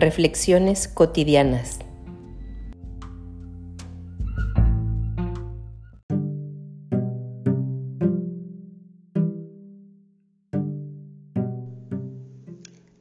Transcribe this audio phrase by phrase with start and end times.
[0.00, 1.80] Reflexiones cotidianas.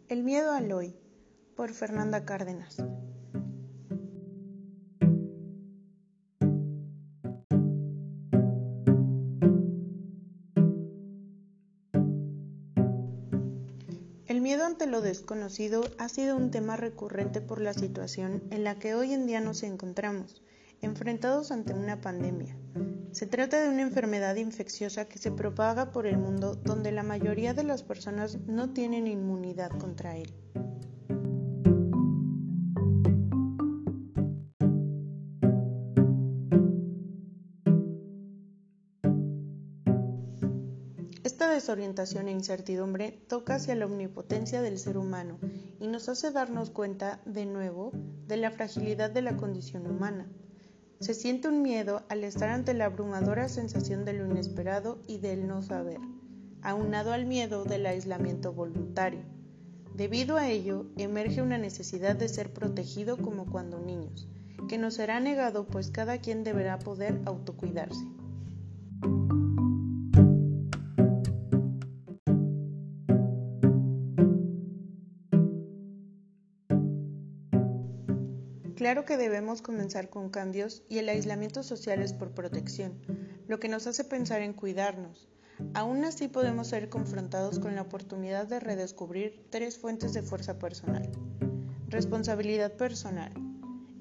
[0.09, 0.95] El miedo al hoy,
[1.55, 2.77] por Fernanda Cárdenas.
[14.47, 18.95] Miedo ante lo desconocido ha sido un tema recurrente por la situación en la que
[18.95, 20.41] hoy en día nos encontramos,
[20.79, 22.55] enfrentados ante una pandemia.
[23.11, 27.53] Se trata de una enfermedad infecciosa que se propaga por el mundo donde la mayoría
[27.53, 30.33] de las personas no tienen inmunidad contra él.
[41.67, 45.37] Desorientación e incertidumbre toca hacia la omnipotencia del ser humano
[45.81, 47.91] y nos hace darnos cuenta, de nuevo,
[48.25, 50.29] de la fragilidad de la condición humana.
[51.01, 55.45] Se siente un miedo al estar ante la abrumadora sensación de lo inesperado y del
[55.45, 55.99] no saber,
[56.61, 59.25] aunado al miedo del aislamiento voluntario.
[59.93, 64.29] Debido a ello, emerge una necesidad de ser protegido como cuando niños,
[64.69, 68.05] que nos será negado pues cada quien deberá poder autocuidarse.
[78.77, 82.93] Claro que debemos comenzar con cambios y el aislamiento social es por protección,
[83.47, 85.27] lo que nos hace pensar en cuidarnos.
[85.73, 91.09] Aún así podemos ser confrontados con la oportunidad de redescubrir tres fuentes de fuerza personal.
[91.87, 93.33] Responsabilidad personal.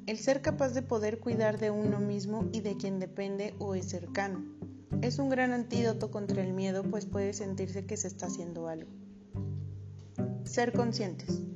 [0.05, 3.89] El ser capaz de poder cuidar de uno mismo y de quien depende o es
[3.89, 4.45] cercano.
[5.01, 8.91] Es un gran antídoto contra el miedo pues puede sentirse que se está haciendo algo.
[10.45, 11.47] Ser conscientes.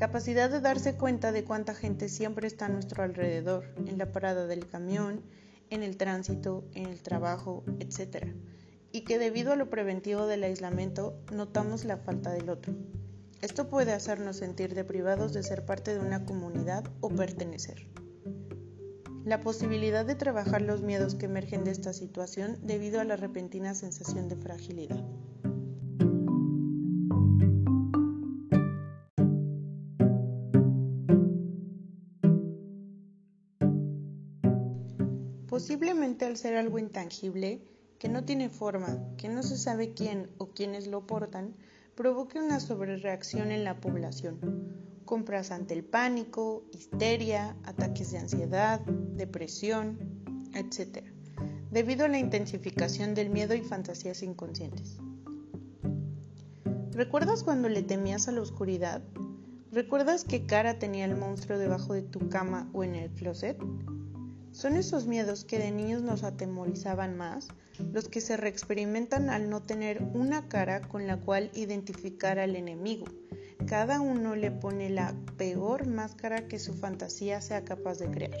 [0.00, 4.46] Capacidad de darse cuenta de cuánta gente siempre está a nuestro alrededor, en la parada
[4.46, 5.20] del camión,
[5.68, 8.28] en el tránsito, en el trabajo, etc.
[8.92, 12.72] Y que debido a lo preventivo del aislamiento notamos la falta del otro.
[13.42, 17.86] Esto puede hacernos sentir deprivados de ser parte de una comunidad o pertenecer.
[19.26, 23.74] La posibilidad de trabajar los miedos que emergen de esta situación debido a la repentina
[23.74, 25.04] sensación de fragilidad.
[35.60, 37.60] Posiblemente al ser algo intangible,
[37.98, 41.54] que no tiene forma, que no se sabe quién o quiénes lo portan,
[41.94, 44.38] provoque una sobrereacción en la población.
[45.04, 49.98] Compras ante el pánico, histeria, ataques de ansiedad, depresión,
[50.54, 51.04] etc.,
[51.70, 54.96] debido a la intensificación del miedo y fantasías inconscientes.
[56.92, 59.02] ¿Recuerdas cuando le temías a la oscuridad?
[59.72, 63.58] ¿Recuerdas qué cara tenía el monstruo debajo de tu cama o en el closet?
[64.60, 67.48] Son esos miedos que de niños nos atemorizaban más
[67.94, 73.06] los que se reexperimentan al no tener una cara con la cual identificar al enemigo.
[73.66, 78.36] Cada uno le pone la peor máscara que su fantasía sea capaz de crear.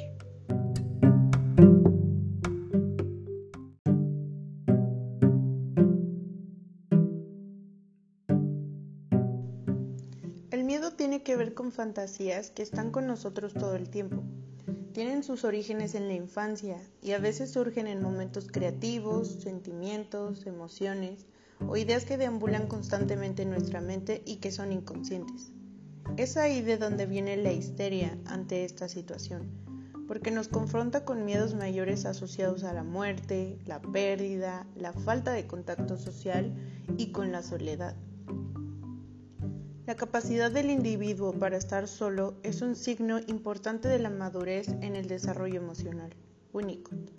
[10.50, 14.22] El miedo tiene que ver con fantasías que están con nosotros todo el tiempo
[14.92, 21.26] tienen sus orígenes en la infancia y a veces surgen en momentos creativos, sentimientos, emociones
[21.66, 25.52] o ideas que deambulan constantemente en nuestra mente y que son inconscientes.
[26.16, 29.48] Es ahí de donde viene la histeria ante esta situación,
[30.08, 35.46] porque nos confronta con miedos mayores asociados a la muerte, la pérdida, la falta de
[35.46, 36.52] contacto social
[36.96, 37.94] y con la soledad.
[39.90, 44.94] La capacidad del individuo para estar solo es un signo importante de la madurez en
[44.94, 46.14] el desarrollo emocional.
[46.52, 47.10] Winnicott.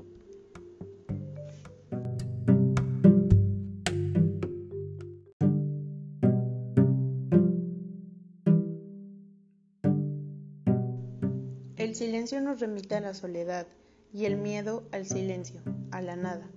[11.75, 13.67] El silencio nos remite a la soledad
[14.13, 15.59] y el miedo al silencio,
[15.91, 16.49] a la nada.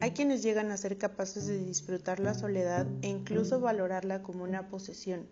[0.00, 4.68] Hay quienes llegan a ser capaces de disfrutar la soledad e incluso valorarla como una
[4.68, 5.26] posesión.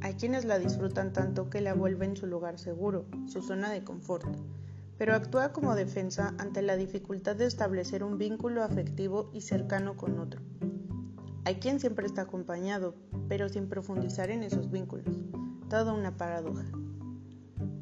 [0.00, 4.26] Hay quienes la disfrutan tanto que la vuelven su lugar seguro, su zona de confort,
[4.98, 10.18] pero actúa como defensa ante la dificultad de establecer un vínculo afectivo y cercano con
[10.18, 10.40] otro.
[11.44, 12.96] Hay quien siempre está acompañado,
[13.28, 15.14] pero sin profundizar en esos vínculos.
[15.70, 16.64] Toda una paradoja.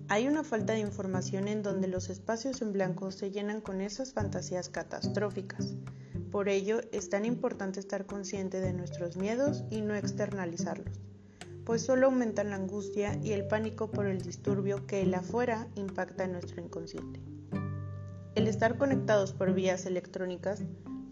[0.08, 4.12] Hay una falta de información en donde los espacios en blanco se llenan con esas
[4.12, 5.74] fantasías catastróficas,
[6.32, 10.98] por ello, es tan importante estar consciente de nuestros miedos y no externalizarlos,
[11.66, 16.24] pues solo aumentan la angustia y el pánico por el disturbio que el afuera impacta
[16.24, 17.20] en nuestro inconsciente.
[18.34, 20.62] El estar conectados por vías electrónicas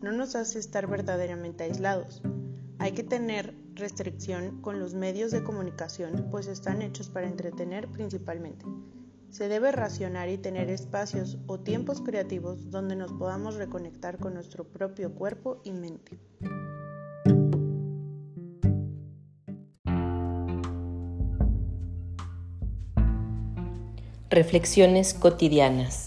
[0.01, 2.23] no nos hace estar verdaderamente aislados.
[2.79, 8.65] Hay que tener restricción con los medios de comunicación, pues están hechos para entretener principalmente.
[9.31, 14.65] Se debe racionar y tener espacios o tiempos creativos donde nos podamos reconectar con nuestro
[14.65, 16.19] propio cuerpo y mente.
[24.31, 26.07] Reflexiones cotidianas.